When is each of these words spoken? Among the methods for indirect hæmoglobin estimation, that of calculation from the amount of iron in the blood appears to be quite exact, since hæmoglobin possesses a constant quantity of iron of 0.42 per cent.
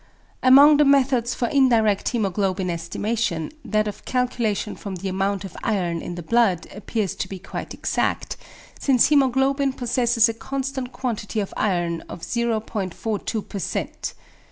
Among 0.41 0.77
the 0.77 0.83
methods 0.83 1.35
for 1.35 1.47
indirect 1.49 2.11
hæmoglobin 2.11 2.71
estimation, 2.71 3.51
that 3.63 3.87
of 3.87 4.03
calculation 4.03 4.75
from 4.75 4.95
the 4.95 5.09
amount 5.09 5.45
of 5.45 5.55
iron 5.63 6.01
in 6.01 6.15
the 6.15 6.23
blood 6.23 6.65
appears 6.73 7.13
to 7.17 7.27
be 7.29 7.37
quite 7.37 7.75
exact, 7.75 8.35
since 8.79 9.11
hæmoglobin 9.11 9.77
possesses 9.77 10.27
a 10.27 10.33
constant 10.33 10.91
quantity 10.91 11.39
of 11.39 11.53
iron 11.55 12.01
of 12.09 12.21
0.42 12.23 13.47
per 13.47 13.59
cent. 13.59 14.13